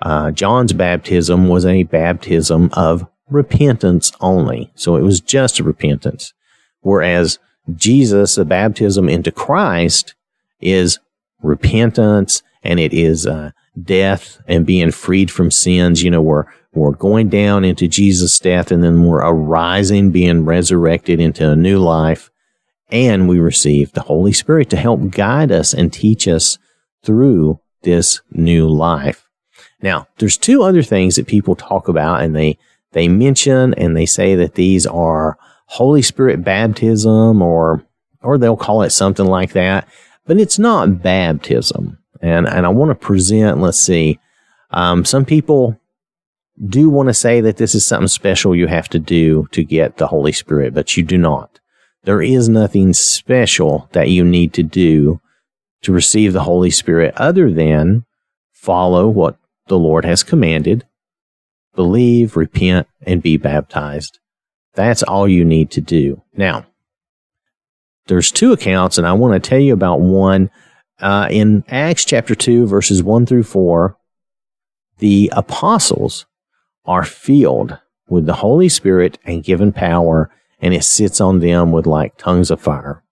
uh, 0.00 0.30
John's 0.30 0.72
baptism 0.72 1.48
was 1.48 1.64
a 1.64 1.84
baptism 1.84 2.70
of 2.74 3.06
repentance 3.28 4.12
only. 4.20 4.70
So 4.74 4.96
it 4.96 5.02
was 5.02 5.20
just 5.20 5.60
repentance. 5.60 6.32
Whereas 6.80 7.38
Jesus, 7.74 8.34
the 8.34 8.44
baptism 8.44 9.08
into 9.08 9.32
Christ, 9.32 10.14
is 10.60 10.98
repentance 11.42 12.42
and 12.62 12.78
it 12.78 12.92
is 12.92 13.26
uh, 13.26 13.52
death 13.80 14.42
and 14.46 14.66
being 14.66 14.90
freed 14.90 15.30
from 15.30 15.50
sins. 15.50 16.02
You 16.02 16.10
know, 16.10 16.22
we're, 16.22 16.44
we're 16.74 16.92
going 16.92 17.28
down 17.28 17.64
into 17.64 17.88
Jesus' 17.88 18.38
death 18.38 18.70
and 18.70 18.82
then 18.82 19.04
we're 19.04 19.24
arising, 19.24 20.10
being 20.10 20.44
resurrected 20.44 21.20
into 21.20 21.48
a 21.48 21.56
new 21.56 21.78
life. 21.78 22.30
And 22.94 23.28
we 23.28 23.40
receive 23.40 23.90
the 23.90 24.02
Holy 24.02 24.32
Spirit 24.32 24.70
to 24.70 24.76
help 24.76 25.10
guide 25.10 25.50
us 25.50 25.74
and 25.74 25.92
teach 25.92 26.28
us 26.28 26.58
through 27.02 27.58
this 27.82 28.20
new 28.30 28.68
life. 28.68 29.28
Now, 29.82 30.06
there's 30.18 30.38
two 30.38 30.62
other 30.62 30.82
things 30.82 31.16
that 31.16 31.26
people 31.26 31.56
talk 31.56 31.88
about 31.88 32.22
and 32.22 32.36
they, 32.36 32.56
they 32.92 33.08
mention 33.08 33.74
and 33.74 33.96
they 33.96 34.06
say 34.06 34.36
that 34.36 34.54
these 34.54 34.86
are 34.86 35.36
Holy 35.66 36.02
Spirit 36.02 36.44
baptism 36.44 37.42
or, 37.42 37.84
or 38.22 38.38
they'll 38.38 38.56
call 38.56 38.82
it 38.82 38.90
something 38.90 39.26
like 39.26 39.54
that, 39.54 39.88
but 40.24 40.38
it's 40.38 40.60
not 40.60 41.02
baptism. 41.02 41.98
And, 42.22 42.46
and 42.46 42.64
I 42.64 42.68
want 42.68 42.90
to 42.92 42.94
present, 42.94 43.58
let's 43.58 43.80
see, 43.80 44.20
um, 44.70 45.04
some 45.04 45.24
people 45.24 45.80
do 46.64 46.88
want 46.88 47.08
to 47.08 47.14
say 47.14 47.40
that 47.40 47.56
this 47.56 47.74
is 47.74 47.84
something 47.84 48.06
special 48.06 48.54
you 48.54 48.68
have 48.68 48.88
to 48.90 49.00
do 49.00 49.48
to 49.50 49.64
get 49.64 49.96
the 49.96 50.06
Holy 50.06 50.30
Spirit, 50.30 50.74
but 50.74 50.96
you 50.96 51.02
do 51.02 51.18
not. 51.18 51.58
There 52.04 52.22
is 52.22 52.48
nothing 52.48 52.92
special 52.92 53.88
that 53.92 54.10
you 54.10 54.24
need 54.24 54.52
to 54.54 54.62
do 54.62 55.20
to 55.82 55.92
receive 55.92 56.32
the 56.32 56.42
Holy 56.42 56.70
Spirit 56.70 57.14
other 57.16 57.50
than 57.50 58.04
follow 58.52 59.08
what 59.08 59.36
the 59.68 59.78
Lord 59.78 60.04
has 60.04 60.22
commanded, 60.22 60.84
believe, 61.74 62.36
repent, 62.36 62.86
and 63.02 63.22
be 63.22 63.36
baptized. 63.36 64.18
That's 64.74 65.02
all 65.02 65.28
you 65.28 65.44
need 65.44 65.70
to 65.72 65.80
do. 65.80 66.22
Now, 66.36 66.66
there's 68.06 68.30
two 68.30 68.52
accounts, 68.52 68.98
and 68.98 69.06
I 69.06 69.12
want 69.12 69.42
to 69.42 69.48
tell 69.48 69.58
you 69.58 69.72
about 69.72 70.00
one. 70.00 70.50
Uh, 71.00 71.26
in 71.30 71.64
Acts 71.68 72.04
chapter 72.04 72.34
2, 72.34 72.66
verses 72.66 73.02
1 73.02 73.26
through 73.26 73.42
4, 73.42 73.96
the 74.98 75.30
apostles 75.34 76.26
are 76.84 77.04
filled 77.04 77.78
with 78.08 78.26
the 78.26 78.34
Holy 78.34 78.68
Spirit 78.68 79.18
and 79.24 79.42
given 79.42 79.72
power, 79.72 80.30
and 80.64 80.72
it 80.72 80.82
sits 80.82 81.20
on 81.20 81.40
them 81.40 81.72
with 81.72 81.86
like 81.86 82.16
tongues 82.16 82.50
of 82.50 82.58
fire. 82.58 83.04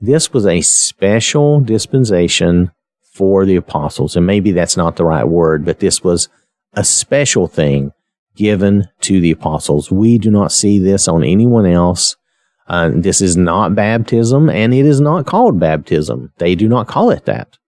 This 0.00 0.32
was 0.32 0.44
a 0.46 0.62
special 0.62 1.60
dispensation 1.60 2.72
for 3.14 3.46
the 3.46 3.54
apostles. 3.54 4.16
And 4.16 4.26
maybe 4.26 4.50
that's 4.50 4.76
not 4.76 4.96
the 4.96 5.04
right 5.04 5.22
word, 5.22 5.64
but 5.64 5.78
this 5.78 6.02
was 6.02 6.28
a 6.72 6.82
special 6.82 7.46
thing 7.46 7.92
given 8.34 8.88
to 9.02 9.20
the 9.20 9.30
apostles. 9.30 9.92
We 9.92 10.18
do 10.18 10.28
not 10.28 10.50
see 10.50 10.80
this 10.80 11.06
on 11.06 11.22
anyone 11.22 11.66
else. 11.66 12.16
Uh, 12.66 12.90
this 12.92 13.20
is 13.20 13.36
not 13.36 13.76
baptism 13.76 14.50
and 14.50 14.74
it 14.74 14.84
is 14.84 15.00
not 15.00 15.24
called 15.24 15.60
baptism. 15.60 16.32
They 16.38 16.56
do 16.56 16.68
not 16.68 16.88
call 16.88 17.10
it 17.10 17.26
that. 17.26 17.58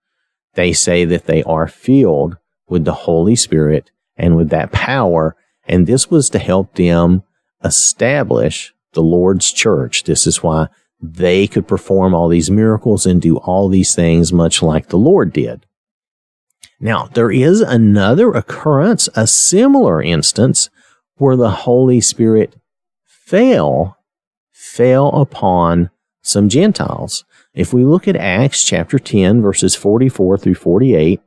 They 0.55 0.73
say 0.73 1.05
that 1.05 1.27
they 1.27 1.45
are 1.45 1.69
filled 1.69 2.37
with 2.69 2.85
the 2.85 2.95
Holy 2.95 3.37
Spirit 3.37 3.93
and 4.17 4.37
with 4.37 4.49
that 4.49 4.73
power. 4.73 5.37
And 5.69 5.87
this 5.87 6.11
was 6.11 6.31
to 6.31 6.41
help 6.41 6.75
them 6.75 7.23
establish 7.63 8.74
the 8.95 9.03
Lord's 9.03 9.53
church. 9.53 10.05
This 10.05 10.27
is 10.27 10.43
why 10.43 10.69
they 11.01 11.47
could 11.47 11.69
perform 11.69 12.15
all 12.15 12.29
these 12.29 12.51
miracles 12.51 13.05
and 13.05 13.21
do 13.21 13.37
all 13.39 13.69
these 13.69 13.95
things 13.95 14.33
much 14.33 14.63
like 14.63 14.89
the 14.89 14.99
Lord 14.99 15.33
did. 15.33 15.67
Now, 16.81 17.07
there 17.07 17.31
is 17.31 17.61
another 17.61 18.33
occurrence, 18.33 19.09
a 19.15 19.27
similar 19.27 20.03
instance 20.03 20.71
where 21.17 21.37
the 21.37 21.51
Holy 21.51 22.01
Spirit 22.01 22.57
fell, 23.05 23.99
fell 24.53 25.09
upon 25.11 25.91
some 26.23 26.49
Gentiles. 26.49 27.25
If 27.55 27.73
we 27.73 27.85
look 27.85 28.09
at 28.09 28.17
Acts 28.17 28.65
chapter 28.65 28.99
10, 28.99 29.41
verses 29.41 29.75
44 29.77 30.39
through 30.39 30.55
48, 30.55 31.21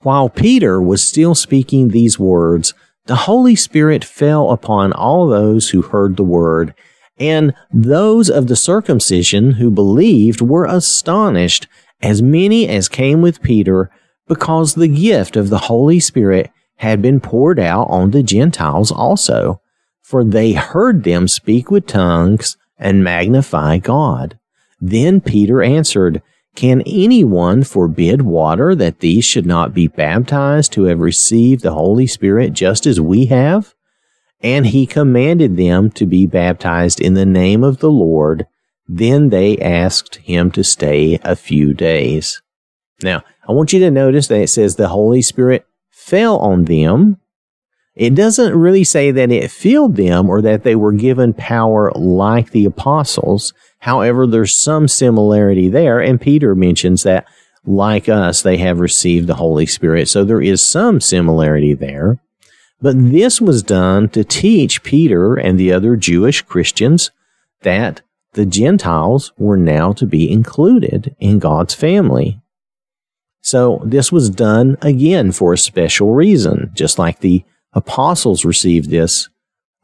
while 0.00 0.28
Peter 0.28 0.82
was 0.82 1.02
still 1.02 1.34
speaking 1.34 1.88
these 1.88 2.18
words, 2.18 2.74
the 3.06 3.16
Holy 3.16 3.54
Spirit 3.54 4.04
fell 4.04 4.50
upon 4.50 4.92
all 4.92 5.26
those 5.26 5.70
who 5.70 5.82
heard 5.82 6.16
the 6.16 6.24
word, 6.24 6.74
and 7.18 7.54
those 7.72 8.30
of 8.30 8.48
the 8.48 8.56
circumcision 8.56 9.52
who 9.52 9.70
believed 9.70 10.40
were 10.40 10.64
astonished, 10.64 11.66
as 12.02 12.22
many 12.22 12.68
as 12.68 12.88
came 12.88 13.20
with 13.22 13.42
Peter, 13.42 13.90
because 14.26 14.74
the 14.74 14.88
gift 14.88 15.36
of 15.36 15.50
the 15.50 15.58
Holy 15.58 16.00
Spirit 16.00 16.50
had 16.76 17.02
been 17.02 17.20
poured 17.20 17.58
out 17.58 17.84
on 17.84 18.10
the 18.10 18.22
Gentiles 18.22 18.90
also, 18.90 19.60
for 20.02 20.24
they 20.24 20.52
heard 20.52 21.04
them 21.04 21.28
speak 21.28 21.70
with 21.70 21.86
tongues 21.86 22.56
and 22.78 23.04
magnify 23.04 23.78
God. 23.78 24.38
Then 24.80 25.20
Peter 25.20 25.62
answered, 25.62 26.22
Can 26.54 26.82
anyone 26.82 27.64
forbid 27.64 28.22
water 28.22 28.74
that 28.76 29.00
these 29.00 29.24
should 29.24 29.46
not 29.46 29.74
be 29.74 29.88
baptized 29.88 30.74
who 30.74 30.84
have 30.84 31.00
received 31.00 31.62
the 31.62 31.72
Holy 31.72 32.06
Spirit 32.06 32.52
just 32.52 32.86
as 32.86 33.00
we 33.00 33.26
have? 33.26 33.74
And 34.40 34.66
he 34.66 34.86
commanded 34.86 35.56
them 35.56 35.90
to 35.92 36.06
be 36.06 36.26
baptized 36.26 37.00
in 37.00 37.14
the 37.14 37.26
name 37.26 37.64
of 37.64 37.78
the 37.78 37.90
Lord. 37.90 38.46
Then 38.86 39.30
they 39.30 39.58
asked 39.58 40.16
him 40.16 40.50
to 40.52 40.62
stay 40.62 41.18
a 41.24 41.34
few 41.34 41.74
days. 41.74 42.40
Now, 43.02 43.22
I 43.48 43.52
want 43.52 43.72
you 43.72 43.80
to 43.80 43.90
notice 43.90 44.28
that 44.28 44.40
it 44.40 44.48
says 44.48 44.76
the 44.76 44.88
Holy 44.88 45.22
Spirit 45.22 45.66
fell 45.90 46.38
on 46.38 46.66
them. 46.66 47.18
It 47.94 48.14
doesn't 48.14 48.54
really 48.54 48.84
say 48.84 49.10
that 49.10 49.30
it 49.30 49.50
filled 49.50 49.96
them 49.96 50.28
or 50.28 50.42
that 50.42 50.62
they 50.62 50.76
were 50.76 50.92
given 50.92 51.32
power 51.32 51.90
like 51.94 52.50
the 52.50 52.64
apostles. 52.64 53.52
However, 53.84 54.26
there's 54.26 54.56
some 54.56 54.88
similarity 54.88 55.68
there, 55.68 56.00
and 56.00 56.18
Peter 56.18 56.54
mentions 56.54 57.02
that 57.02 57.26
like 57.66 58.08
us, 58.08 58.40
they 58.40 58.56
have 58.56 58.80
received 58.80 59.26
the 59.26 59.34
Holy 59.34 59.66
Spirit. 59.66 60.08
So 60.08 60.24
there 60.24 60.40
is 60.40 60.62
some 60.62 61.02
similarity 61.02 61.74
there. 61.74 62.18
But 62.80 62.96
this 62.96 63.42
was 63.42 63.62
done 63.62 64.08
to 64.10 64.24
teach 64.24 64.82
Peter 64.84 65.34
and 65.34 65.60
the 65.60 65.70
other 65.70 65.96
Jewish 65.96 66.40
Christians 66.40 67.10
that 67.60 68.00
the 68.32 68.46
Gentiles 68.46 69.34
were 69.36 69.58
now 69.58 69.92
to 69.92 70.06
be 70.06 70.32
included 70.32 71.14
in 71.20 71.38
God's 71.38 71.74
family. 71.74 72.40
So 73.42 73.82
this 73.84 74.10
was 74.10 74.30
done 74.30 74.78
again 74.80 75.30
for 75.30 75.52
a 75.52 75.58
special 75.58 76.14
reason, 76.14 76.70
just 76.72 76.98
like 76.98 77.20
the 77.20 77.44
apostles 77.74 78.46
received 78.46 78.88
this 78.88 79.28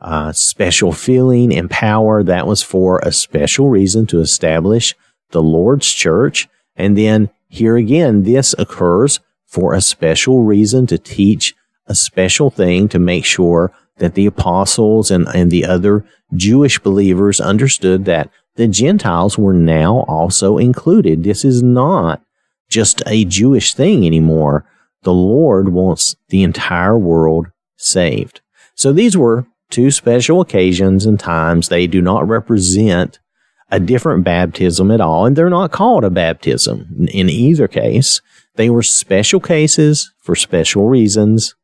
uh, 0.01 0.33
special 0.33 0.93
feeling 0.93 1.55
and 1.55 1.71
power. 1.71 2.23
That 2.23 2.47
was 2.47 2.63
for 2.63 3.01
a 3.01 3.13
special 3.13 3.69
reason 3.69 4.07
to 4.07 4.21
establish 4.21 4.95
the 5.31 5.43
Lord's 5.43 5.93
church. 5.93 6.49
And 6.77 6.97
then 6.97 7.31
here 7.49 7.77
again, 7.77 8.23
this 8.23 8.55
occurs 8.59 9.21
for 9.47 9.75
a 9.75 9.81
special 9.81 10.43
reason 10.43 10.87
to 10.87 10.99
teach 10.99 11.55
a 11.87 11.95
special 11.95 12.51
thing 12.51 12.89
to 12.89 12.99
make 12.99 13.25
sure 13.25 13.73
that 13.99 14.15
the 14.15 14.27
apostles 14.27 15.11
and, 15.11 15.27
and 15.35 15.51
the 15.51 15.65
other 15.65 16.05
Jewish 16.35 16.79
believers 16.79 17.41
understood 17.41 18.05
that 18.05 18.31
the 18.55 18.69
Gentiles 18.69 19.37
were 19.37 19.53
now 19.53 20.05
also 20.09 20.59
included. 20.59 21.23
This 21.23 21.45
is 21.45 21.63
not 21.63 22.23
just 22.69 23.03
a 23.07 23.25
Jewish 23.25 23.75
thing 23.75 24.07
anymore. 24.07 24.65
The 25.03 25.13
Lord 25.13 25.71
wants 25.71 26.17
the 26.29 26.43
entire 26.43 26.97
world 26.97 27.49
saved. 27.77 28.41
So 28.75 28.93
these 28.93 29.17
were 29.17 29.47
two 29.71 29.91
special 29.91 30.41
occasions 30.41 31.07
and 31.07 31.19
times. 31.19 31.69
They 31.69 31.87
do 31.87 32.03
not 32.03 32.29
represent 32.29 33.19
a 33.71 33.81
different 33.81 34.25
baptism 34.25 34.91
at 34.91 35.01
all, 35.01 35.27
and 35.27 35.37
they're 35.37 35.49
not 35.49 35.73
called 35.73 36.05
a 36.05 36.11
baptism 36.11 37.07
in 37.11 37.31
either 37.31 37.69
case. 37.69 38.21
They 38.57 38.69
were 38.69 38.83
special 38.83 39.41
cases 39.41 40.13
for 40.19 40.35
special 40.35 40.89
reasons 40.89 41.55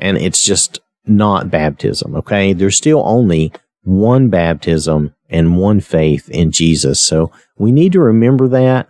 and 0.00 0.16
it's 0.16 0.44
just 0.44 0.80
not 1.06 1.50
baptism. 1.50 2.16
Okay. 2.16 2.52
There's 2.52 2.76
still 2.76 3.02
only 3.04 3.52
one 3.82 4.28
baptism 4.28 5.14
and 5.28 5.56
one 5.56 5.80
faith 5.80 6.28
in 6.30 6.50
Jesus. 6.50 7.00
So 7.00 7.30
we 7.56 7.70
need 7.70 7.92
to 7.92 8.00
remember 8.00 8.48
that. 8.48 8.88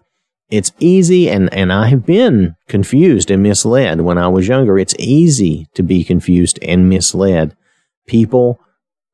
It's 0.50 0.72
easy, 0.80 1.30
and, 1.30 1.52
and 1.54 1.72
I 1.72 1.86
have 1.86 2.04
been 2.04 2.56
confused 2.66 3.30
and 3.30 3.40
misled 3.40 4.00
when 4.00 4.18
I 4.18 4.26
was 4.26 4.48
younger. 4.48 4.80
It's 4.80 4.96
easy 4.98 5.68
to 5.74 5.82
be 5.84 6.02
confused 6.02 6.58
and 6.60 6.88
misled. 6.88 7.56
People, 8.10 8.58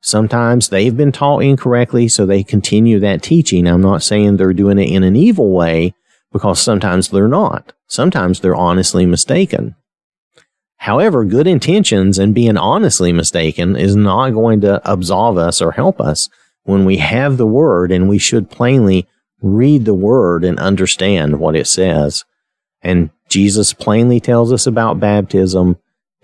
sometimes 0.01 0.71
they've 0.71 0.97
been 0.97 1.13
taught 1.13 1.41
incorrectly, 1.41 2.09
so 2.09 2.25
they 2.25 2.43
continue 2.43 2.99
that 3.01 3.23
teaching. 3.23 3.67
I'm 3.67 3.83
not 3.83 4.03
saying 4.03 4.39
they're 4.39 4.55
doing 4.55 4.79
it 4.79 4.91
in 4.91 5.03
an 5.03 5.15
evil 5.15 5.53
way, 5.53 5.95
because 6.33 6.59
sometimes 6.59 7.11
they're 7.11 7.29
not. 7.29 7.75
Sometimes 7.87 8.41
they're 8.41 8.57
honestly 8.57 9.05
mistaken. 9.05 9.77
However, 10.79 11.27
good 11.27 11.47
intentions 11.47 12.19
and 12.19 12.35
being 12.35 12.57
honestly 12.57 13.13
mistaken 13.13 13.77
is 13.77 13.95
not 13.95 14.31
going 14.31 14.63
to 14.63 14.81
absolve 14.91 15.37
us 15.37 15.61
or 15.61 15.73
help 15.73 16.01
us 16.01 16.31
when 16.65 16.87
we 16.87 16.97
have 16.97 17.37
the 17.37 17.47
word 17.47 17.93
and 17.93 18.09
we 18.09 18.19
should 18.19 18.51
plainly 18.51 19.07
read 19.43 19.85
the 19.85 19.95
word 19.95 20.43
and 20.43 20.59
understand 20.59 21.39
what 21.39 21.55
it 21.55 21.67
says. 21.67 22.25
And 22.81 23.11
Jesus 23.29 23.75
plainly 23.75 24.21
tells 24.21 24.53
us 24.53 24.67
about 24.67 25.01
baptism. 25.01 25.77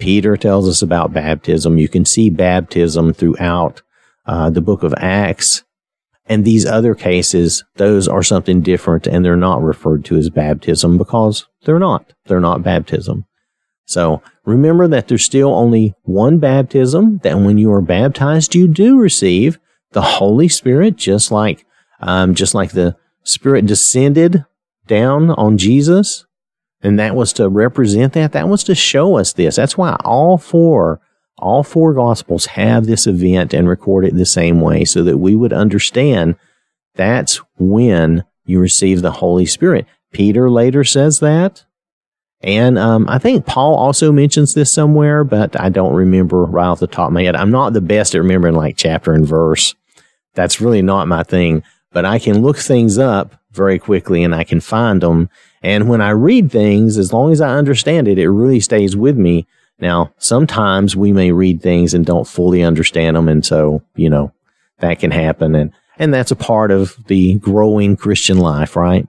Peter 0.02 0.36
tells 0.36 0.68
us 0.68 0.82
about 0.82 1.12
baptism. 1.12 1.78
You 1.78 1.88
can 1.88 2.04
see 2.04 2.28
baptism 2.28 3.14
throughout 3.14 3.82
uh, 4.26 4.50
the 4.50 4.60
book 4.60 4.82
of 4.82 4.92
Acts. 4.96 5.62
And 6.26 6.44
these 6.44 6.66
other 6.66 6.96
cases, 6.96 7.62
those 7.76 8.08
are 8.08 8.24
something 8.24 8.62
different 8.62 9.06
and 9.06 9.24
they're 9.24 9.36
not 9.36 9.62
referred 9.62 10.04
to 10.06 10.16
as 10.16 10.28
baptism 10.28 10.98
because 10.98 11.46
they're 11.64 11.78
not. 11.78 12.14
They're 12.26 12.40
not 12.40 12.64
baptism. 12.64 13.26
So 13.84 14.20
remember 14.44 14.88
that 14.88 15.06
there's 15.06 15.24
still 15.24 15.54
only 15.54 15.94
one 16.02 16.40
baptism, 16.40 17.18
that 17.18 17.38
when 17.38 17.56
you 17.56 17.72
are 17.72 17.80
baptized, 17.80 18.56
you 18.56 18.66
do 18.66 18.98
receive 18.98 19.60
the 19.92 20.02
Holy 20.02 20.48
Spirit, 20.48 20.96
just 20.96 21.30
like, 21.30 21.64
um, 22.00 22.34
just 22.34 22.56
like 22.56 22.72
the 22.72 22.96
Spirit 23.22 23.66
descended 23.66 24.44
down 24.88 25.30
on 25.30 25.58
Jesus. 25.58 26.26
And 26.82 26.98
that 26.98 27.14
was 27.14 27.32
to 27.34 27.48
represent 27.48 28.12
that. 28.14 28.32
That 28.32 28.48
was 28.48 28.64
to 28.64 28.74
show 28.74 29.16
us 29.16 29.32
this. 29.32 29.56
That's 29.56 29.78
why 29.78 29.96
all 30.04 30.36
four, 30.36 31.00
all 31.38 31.62
four 31.62 31.94
gospels 31.94 32.46
have 32.46 32.86
this 32.86 33.06
event 33.06 33.54
and 33.54 33.68
record 33.68 34.04
it 34.04 34.14
the 34.14 34.26
same 34.26 34.60
way 34.60 34.84
so 34.84 35.02
that 35.04 35.18
we 35.18 35.36
would 35.36 35.52
understand 35.52 36.36
that's 36.94 37.40
when 37.58 38.24
you 38.44 38.60
receive 38.60 39.00
the 39.02 39.12
Holy 39.12 39.46
Spirit. 39.46 39.86
Peter 40.12 40.50
later 40.50 40.84
says 40.84 41.20
that. 41.20 41.64
And 42.42 42.76
um, 42.78 43.08
I 43.08 43.18
think 43.18 43.46
Paul 43.46 43.76
also 43.76 44.10
mentions 44.10 44.54
this 44.54 44.72
somewhere, 44.72 45.22
but 45.22 45.58
I 45.60 45.68
don't 45.68 45.94
remember 45.94 46.44
right 46.44 46.66
off 46.66 46.80
the 46.80 46.88
top 46.88 47.08
of 47.08 47.12
my 47.12 47.22
head. 47.22 47.36
I'm 47.36 47.52
not 47.52 47.72
the 47.72 47.80
best 47.80 48.14
at 48.14 48.18
remembering 48.18 48.56
like 48.56 48.76
chapter 48.76 49.12
and 49.12 49.26
verse. 49.26 49.76
That's 50.34 50.60
really 50.60 50.82
not 50.82 51.06
my 51.06 51.22
thing, 51.22 51.62
but 51.92 52.04
I 52.04 52.18
can 52.18 52.42
look 52.42 52.56
things 52.56 52.98
up 52.98 53.40
very 53.52 53.78
quickly 53.78 54.24
and 54.24 54.34
I 54.34 54.44
can 54.44 54.60
find 54.60 55.00
them. 55.00 55.30
And 55.62 55.88
when 55.88 56.00
I 56.00 56.10
read 56.10 56.50
things, 56.50 56.98
as 56.98 57.12
long 57.12 57.32
as 57.32 57.40
I 57.40 57.54
understand 57.56 58.08
it, 58.08 58.18
it 58.18 58.30
really 58.30 58.60
stays 58.60 58.96
with 58.96 59.16
me. 59.16 59.46
Now, 59.78 60.12
sometimes 60.18 60.96
we 60.96 61.12
may 61.12 61.32
read 61.32 61.62
things 61.62 61.94
and 61.94 62.04
don't 62.04 62.26
fully 62.26 62.62
understand 62.62 63.16
them. 63.16 63.28
And 63.28 63.44
so, 63.44 63.82
you 63.94 64.10
know, 64.10 64.32
that 64.80 64.98
can 64.98 65.10
happen. 65.10 65.54
And, 65.54 65.72
and 65.98 66.12
that's 66.12 66.30
a 66.30 66.36
part 66.36 66.70
of 66.70 66.96
the 67.06 67.34
growing 67.34 67.96
Christian 67.96 68.38
life, 68.38 68.76
right? 68.76 69.06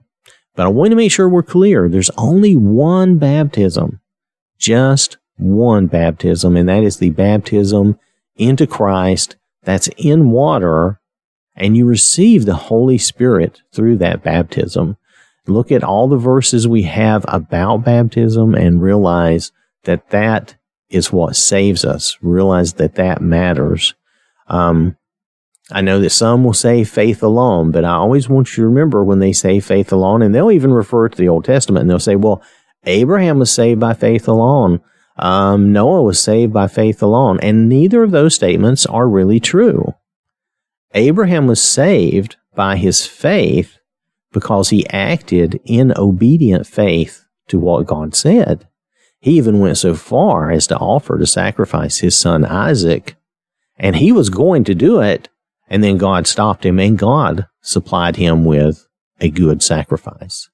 But 0.55 0.65
I 0.65 0.69
want 0.69 0.91
to 0.91 0.95
make 0.95 1.11
sure 1.11 1.27
we're 1.27 1.43
clear. 1.43 1.89
There's 1.89 2.11
only 2.11 2.55
one 2.55 3.17
baptism, 3.17 3.99
just 4.59 5.17
one 5.37 5.87
baptism, 5.87 6.55
and 6.55 6.69
that 6.69 6.83
is 6.83 6.97
the 6.97 7.09
baptism 7.09 7.99
into 8.35 8.67
Christ 8.67 9.35
that's 9.63 9.89
in 9.97 10.29
water, 10.29 10.99
and 11.55 11.75
you 11.75 11.85
receive 11.85 12.45
the 12.45 12.55
Holy 12.55 12.97
Spirit 12.97 13.61
through 13.71 13.97
that 13.97 14.21
baptism. 14.21 14.97
Look 15.45 15.71
at 15.71 15.83
all 15.83 16.07
the 16.07 16.17
verses 16.17 16.67
we 16.67 16.83
have 16.83 17.25
about 17.27 17.83
baptism 17.83 18.55
and 18.55 18.81
realize 18.81 19.51
that 19.83 20.09
that 20.11 20.55
is 20.89 21.11
what 21.11 21.35
saves 21.35 21.83
us. 21.83 22.17
Realize 22.21 22.73
that 22.73 22.95
that 22.95 23.21
matters. 23.21 23.93
Um, 24.47 24.95
I 25.71 25.81
know 25.81 25.99
that 25.99 26.11
some 26.11 26.43
will 26.43 26.53
say 26.53 26.83
faith 26.83 27.23
alone, 27.23 27.71
but 27.71 27.83
I 27.83 27.93
always 27.93 28.29
want 28.29 28.55
you 28.55 28.63
to 28.63 28.69
remember 28.69 29.03
when 29.03 29.19
they 29.19 29.33
say 29.33 29.59
faith 29.59 29.91
alone, 29.91 30.21
and 30.21 30.33
they'll 30.33 30.51
even 30.51 30.73
refer 30.73 31.09
to 31.09 31.17
the 31.17 31.29
Old 31.29 31.45
Testament 31.45 31.81
and 31.81 31.89
they'll 31.89 31.99
say, 31.99 32.15
well, 32.15 32.41
Abraham 32.85 33.39
was 33.39 33.51
saved 33.51 33.79
by 33.79 33.93
faith 33.93 34.27
alone. 34.27 34.81
Um, 35.17 35.71
Noah 35.71 36.03
was 36.03 36.19
saved 36.21 36.53
by 36.53 36.67
faith 36.67 37.01
alone. 37.01 37.39
And 37.41 37.69
neither 37.69 38.03
of 38.03 38.11
those 38.11 38.35
statements 38.35 38.85
are 38.85 39.07
really 39.07 39.39
true. 39.39 39.93
Abraham 40.93 41.47
was 41.47 41.61
saved 41.61 42.35
by 42.55 42.77
his 42.77 43.05
faith 43.05 43.77
because 44.33 44.69
he 44.69 44.89
acted 44.89 45.61
in 45.63 45.93
obedient 45.95 46.67
faith 46.67 47.25
to 47.47 47.59
what 47.59 47.87
God 47.87 48.15
said. 48.15 48.67
He 49.19 49.37
even 49.37 49.59
went 49.59 49.77
so 49.77 49.95
far 49.95 50.51
as 50.51 50.67
to 50.67 50.77
offer 50.77 51.17
to 51.17 51.25
sacrifice 51.25 51.99
his 51.99 52.17
son 52.17 52.43
Isaac. 52.43 53.15
And 53.77 53.95
he 53.95 54.11
was 54.11 54.29
going 54.29 54.65
to 54.65 54.75
do 54.75 54.99
it 54.99 55.29
and 55.69 55.83
then 55.83 55.97
God 55.97 56.27
stopped 56.27 56.65
him 56.65 56.79
and 56.79 56.97
God 56.97 57.47
supplied 57.61 58.17
him 58.17 58.43
with 58.45 58.85
a 59.19 59.29
good 59.29 59.63
sacrifice. 59.63 60.49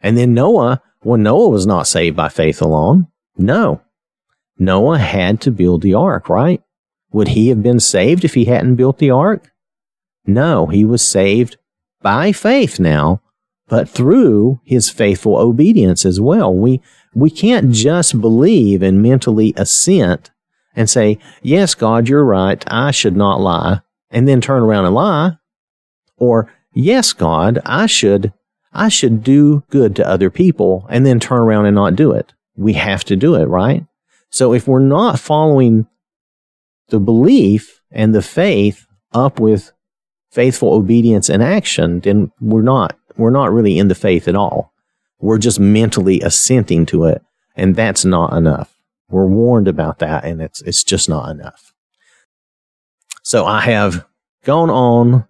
And 0.00 0.18
then 0.18 0.34
Noah, 0.34 0.82
well, 1.02 1.18
Noah 1.18 1.48
was 1.48 1.66
not 1.66 1.86
saved 1.86 2.16
by 2.16 2.28
faith 2.28 2.60
alone. 2.60 3.08
No. 3.36 3.80
Noah 4.58 4.98
had 4.98 5.40
to 5.40 5.50
build 5.50 5.82
the 5.82 5.94
ark, 5.94 6.28
right? 6.28 6.62
Would 7.12 7.28
he 7.28 7.48
have 7.48 7.62
been 7.62 7.80
saved 7.80 8.24
if 8.24 8.34
he 8.34 8.44
hadn't 8.44 8.76
built 8.76 8.98
the 8.98 9.10
ark? 9.10 9.50
No, 10.24 10.66
he 10.66 10.84
was 10.84 11.06
saved 11.06 11.56
by 12.02 12.32
faith 12.32 12.78
now, 12.80 13.20
but 13.68 13.88
through 13.88 14.60
his 14.64 14.90
faithful 14.90 15.36
obedience 15.36 16.04
as 16.04 16.20
well. 16.20 16.54
We, 16.54 16.80
we 17.14 17.30
can't 17.30 17.72
just 17.72 18.20
believe 18.20 18.82
and 18.82 19.02
mentally 19.02 19.54
assent 19.56 20.30
and 20.74 20.88
say, 20.88 21.18
yes, 21.42 21.74
God, 21.74 22.08
you're 22.08 22.24
right. 22.24 22.62
I 22.66 22.90
should 22.90 23.16
not 23.16 23.40
lie 23.40 23.80
and 24.10 24.26
then 24.28 24.40
turn 24.40 24.62
around 24.62 24.86
and 24.86 24.94
lie. 24.94 25.32
Or, 26.16 26.52
yes, 26.72 27.12
God, 27.12 27.60
I 27.64 27.86
should, 27.86 28.32
I 28.72 28.88
should 28.88 29.22
do 29.22 29.64
good 29.70 29.96
to 29.96 30.08
other 30.08 30.30
people 30.30 30.86
and 30.88 31.04
then 31.04 31.20
turn 31.20 31.40
around 31.40 31.66
and 31.66 31.74
not 31.74 31.96
do 31.96 32.12
it. 32.12 32.32
We 32.56 32.74
have 32.74 33.04
to 33.04 33.16
do 33.16 33.34
it, 33.34 33.46
right? 33.46 33.84
So 34.30 34.52
if 34.52 34.66
we're 34.66 34.80
not 34.80 35.18
following 35.18 35.86
the 36.88 37.00
belief 37.00 37.80
and 37.90 38.14
the 38.14 38.22
faith 38.22 38.86
up 39.12 39.40
with 39.40 39.72
faithful 40.32 40.72
obedience 40.72 41.28
and 41.28 41.42
action, 41.42 42.00
then 42.00 42.32
we're 42.40 42.62
not, 42.62 42.96
we're 43.16 43.30
not 43.30 43.52
really 43.52 43.78
in 43.78 43.88
the 43.88 43.94
faith 43.94 44.26
at 44.26 44.34
all. 44.34 44.72
We're 45.20 45.38
just 45.38 45.60
mentally 45.60 46.20
assenting 46.20 46.86
to 46.86 47.04
it. 47.04 47.22
And 47.54 47.76
that's 47.76 48.04
not 48.04 48.32
enough. 48.32 48.74
We're 49.10 49.26
warned 49.26 49.68
about 49.68 49.98
that 49.98 50.24
and 50.24 50.40
it's, 50.40 50.62
it's 50.62 50.82
just 50.82 51.08
not 51.08 51.28
enough. 51.30 51.72
So 53.22 53.44
I 53.44 53.60
have 53.60 54.06
gone 54.44 54.70
on 54.70 55.26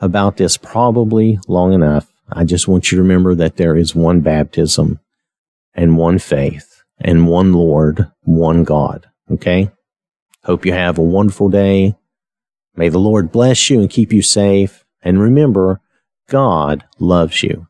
about 0.00 0.36
this 0.36 0.56
probably 0.56 1.38
long 1.46 1.72
enough. 1.72 2.12
I 2.32 2.44
just 2.44 2.66
want 2.66 2.90
you 2.90 2.96
to 2.96 3.02
remember 3.02 3.34
that 3.36 3.56
there 3.56 3.76
is 3.76 3.94
one 3.94 4.20
baptism 4.20 4.98
and 5.74 5.96
one 5.96 6.18
faith 6.18 6.82
and 6.98 7.28
one 7.28 7.52
Lord, 7.52 8.10
one 8.22 8.64
God. 8.64 9.08
Okay? 9.30 9.70
Hope 10.44 10.66
you 10.66 10.72
have 10.72 10.98
a 10.98 11.02
wonderful 11.02 11.48
day. 11.48 11.94
May 12.80 12.88
the 12.88 12.98
Lord 12.98 13.30
bless 13.30 13.68
you 13.68 13.78
and 13.78 13.90
keep 13.90 14.10
you 14.10 14.22
safe. 14.22 14.86
And 15.02 15.20
remember, 15.20 15.82
God 16.30 16.82
loves 16.98 17.42
you. 17.42 17.68